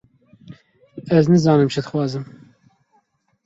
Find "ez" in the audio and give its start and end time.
1.17-1.25